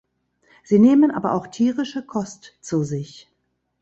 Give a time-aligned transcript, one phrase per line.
[0.63, 3.29] Sie nehmen aber auch tierische Kost zu sich.